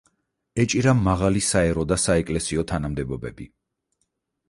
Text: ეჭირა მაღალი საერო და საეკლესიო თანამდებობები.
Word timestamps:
ეჭირა 0.63 0.93
მაღალი 1.09 1.45
საერო 1.49 1.85
და 1.93 1.99
საეკლესიო 2.07 2.67
თანამდებობები. 2.75 3.51